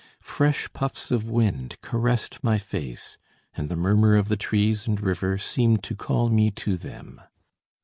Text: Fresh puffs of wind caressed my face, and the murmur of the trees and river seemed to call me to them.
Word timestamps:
Fresh 0.23 0.73
puffs 0.73 1.11
of 1.11 1.29
wind 1.29 1.79
caressed 1.81 2.43
my 2.43 2.57
face, 2.57 3.19
and 3.53 3.69
the 3.69 3.75
murmur 3.75 4.15
of 4.15 4.29
the 4.29 4.35
trees 4.35 4.87
and 4.87 4.99
river 4.99 5.37
seemed 5.37 5.83
to 5.83 5.95
call 5.95 6.27
me 6.29 6.49
to 6.49 6.75
them. 6.75 7.21